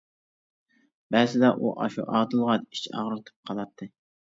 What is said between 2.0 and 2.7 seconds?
ئادىلغا